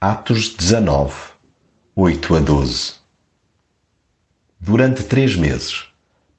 Atos 0.00 0.50
19, 0.50 1.14
8 1.96 2.34
a 2.34 2.40
12 2.40 2.94
Durante 4.60 5.04
três 5.04 5.34
meses, 5.34 5.86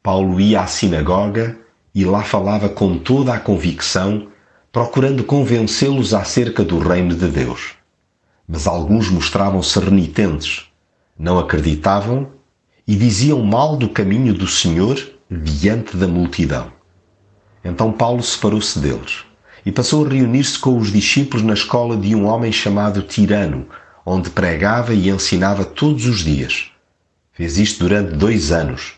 Paulo 0.04 0.40
ia 0.40 0.62
à 0.62 0.68
sinagoga 0.68 1.58
e 1.94 2.06
lá 2.06 2.22
falava 2.22 2.70
com 2.70 3.00
toda 3.00 3.34
a 3.34 3.40
convicção, 3.40 4.28
procurando 4.72 5.24
convencê-los 5.24 6.14
acerca 6.14 6.64
do 6.64 6.78
reino 6.78 7.16
de 7.16 7.28
Deus. 7.28 7.74
Mas 8.48 8.68
alguns 8.68 9.10
mostravam-se 9.10 9.80
renitentes, 9.80 10.66
não 11.18 11.40
acreditavam 11.40 12.34
e 12.86 12.96
diziam 12.96 13.42
mal 13.42 13.78
do 13.78 13.90
caminho 13.90 14.34
do 14.34 14.48
Senhor 14.48 15.00
diante 15.32 15.98
da 15.98 16.08
multidão. 16.08 16.72
Então 17.64 17.92
Paulo 17.92 18.22
separou-se 18.22 18.78
deles 18.78 19.26
e 19.66 19.72
passou 19.72 20.06
a 20.06 20.10
reunir-se 20.10 20.60
com 20.60 20.78
os 20.78 20.92
discípulos 20.92 21.44
na 21.44 21.54
escola 21.54 21.98
de 21.98 22.14
um 22.14 22.28
homem 22.28 22.52
chamado 22.52 23.02
Tirano, 23.02 23.68
onde 24.06 24.30
pregava 24.30 24.94
e 24.94 25.10
ensinava 25.10 25.66
todos 25.66 26.06
os 26.06 26.20
dias. 26.20 26.70
Fez 27.34 27.58
isto 27.58 27.80
durante 27.80 28.16
dois 28.16 28.52
anos, 28.52 28.94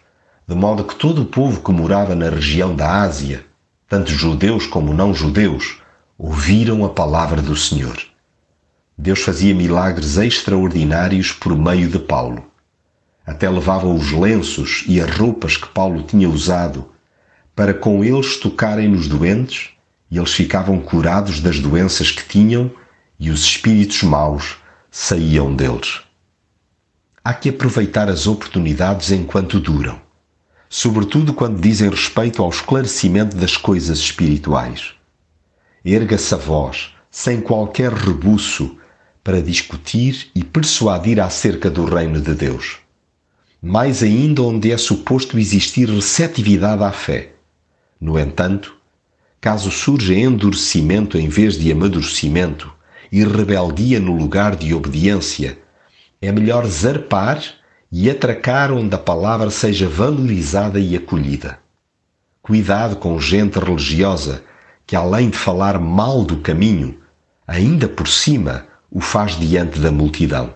de 0.45 0.53
modo 0.53 0.83
que 0.83 0.95
todo 0.95 1.21
o 1.21 1.25
povo 1.25 1.63
que 1.63 1.71
morava 1.71 2.13
na 2.13 2.29
região 2.29 2.75
da 2.75 3.01
Ásia, 3.01 3.45
tanto 3.87 4.11
judeus 4.11 4.67
como 4.67 4.93
não 4.93 5.13
judeus, 5.13 5.77
ouviram 6.17 6.83
a 6.83 6.89
palavra 6.89 7.41
do 7.41 7.55
Senhor. 7.55 7.97
Deus 8.97 9.21
fazia 9.21 9.55
milagres 9.55 10.17
extraordinários 10.17 11.31
por 11.31 11.57
meio 11.57 11.87
de 11.87 11.99
Paulo. 11.99 12.43
Até 13.25 13.49
levava 13.49 13.87
os 13.87 14.11
lenços 14.11 14.83
e 14.87 14.99
as 14.99 15.15
roupas 15.15 15.55
que 15.55 15.67
Paulo 15.69 16.03
tinha 16.03 16.29
usado 16.29 16.89
para 17.55 17.73
com 17.73 18.03
eles 18.03 18.37
tocarem 18.37 18.89
nos 18.89 19.07
doentes 19.07 19.76
e 20.09 20.17
eles 20.17 20.33
ficavam 20.33 20.79
curados 20.79 21.39
das 21.39 21.59
doenças 21.59 22.11
que 22.11 22.27
tinham 22.27 22.71
e 23.19 23.29
os 23.29 23.41
espíritos 23.41 24.03
maus 24.03 24.57
saíam 24.89 25.55
deles. 25.55 26.01
Há 27.23 27.33
que 27.33 27.49
aproveitar 27.49 28.07
as 28.09 28.25
oportunidades 28.25 29.11
enquanto 29.11 29.59
duram, 29.59 29.99
sobretudo 30.69 31.33
quando 31.33 31.59
dizem 31.59 31.89
respeito 31.89 32.41
ao 32.41 32.49
esclarecimento 32.49 33.35
das 33.35 33.57
coisas 33.57 33.99
espirituais. 33.99 34.93
Erga-se 35.83 36.33
a 36.33 36.37
voz, 36.37 36.93
sem 37.11 37.41
qualquer 37.41 37.91
rebuço, 37.91 38.77
para 39.23 39.41
discutir 39.41 40.31
e 40.33 40.41
persuadir 40.41 41.19
acerca 41.19 41.69
do 41.69 41.83
reino 41.83 42.21
de 42.21 42.33
Deus. 42.33 42.77
Mais 43.61 44.01
ainda 44.01 44.41
onde 44.41 44.71
é 44.71 44.77
suposto 44.77 45.37
existir 45.37 45.89
receptividade 45.89 46.81
à 46.81 46.93
fé. 46.93 47.33
No 47.99 48.17
entanto, 48.17 48.76
caso 49.39 49.71
surja 49.71 50.13
endurecimento 50.13 51.17
em 51.17 51.29
vez 51.29 51.57
de 51.57 51.71
amadurecimento 51.71 52.73
e 53.11 53.23
rebeldia 53.23 53.99
no 53.99 54.15
lugar 54.15 54.55
de 54.55 54.73
obediência, 54.73 55.57
é 56.21 56.31
melhor 56.31 56.65
zarpar 56.65 57.41
e 57.91 58.09
atracar 58.09 58.71
onde 58.71 58.93
a 58.95 58.97
palavra 58.97 59.49
seja 59.49 59.87
valorizada 59.87 60.79
e 60.79 60.95
acolhida. 60.95 61.59
Cuidado 62.41 62.95
com 62.95 63.19
gente 63.19 63.59
religiosa 63.59 64.43
que, 64.85 64.95
além 64.95 65.29
de 65.29 65.37
falar 65.37 65.79
mal 65.79 66.23
do 66.23 66.37
caminho, 66.37 66.99
ainda 67.45 67.87
por 67.87 68.07
cima 68.07 68.65
o 68.89 68.99
faz 68.99 69.37
diante 69.37 69.79
da 69.79 69.91
multidão. 69.91 70.53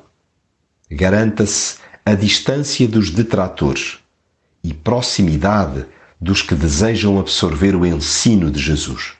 Garanta-se 0.89 1.77
a 2.05 2.15
distância 2.15 2.87
dos 2.87 3.11
detratores 3.11 3.99
e 4.63 4.73
proximidade 4.73 5.85
dos 6.21 6.43
que 6.43 6.53
desejam 6.53 7.19
absorver 7.19 7.75
o 7.75 7.83
ensino 7.83 8.51
de 8.51 8.61
Jesus. 8.61 9.13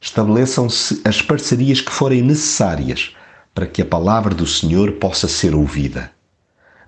Estabeleçam-se 0.00 1.00
as 1.04 1.22
parcerias 1.22 1.80
que 1.80 1.92
forem 1.92 2.22
necessárias 2.22 3.14
para 3.54 3.66
que 3.66 3.80
a 3.80 3.86
palavra 3.86 4.34
do 4.34 4.46
Senhor 4.46 4.92
possa 4.92 5.28
ser 5.28 5.54
ouvida. 5.54 6.10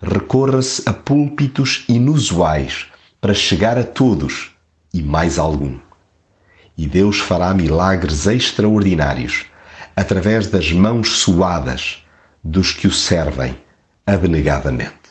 Recorra-se 0.03 0.83
a 0.85 0.93
púlpitos 0.93 1.85
inusuais 1.89 2.87
para 3.21 3.33
chegar 3.33 3.79
a 3.79 3.85
todos 3.85 4.51
e 4.93 5.01
mais 5.01 5.39
algum. 5.39 5.79
E 6.77 6.87
Deus 6.87 7.21
fará 7.21 7.55
milagres 7.55 8.27
extraordinários 8.27 9.47
através 9.95 10.49
das 10.49 10.73
mãos 10.73 11.21
suadas 11.21 12.05
dos 12.43 12.73
que 12.73 12.87
o 12.87 12.93
servem 12.93 13.57
abnegadamente. 14.05 15.06